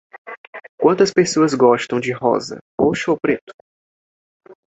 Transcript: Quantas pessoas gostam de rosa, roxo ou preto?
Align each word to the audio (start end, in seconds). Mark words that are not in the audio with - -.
Quantas 0.79 1.13
pessoas 1.13 1.53
gostam 1.53 1.99
de 1.99 2.11
rosa, 2.11 2.57
roxo 2.79 3.11
ou 3.11 3.19
preto? 3.21 3.53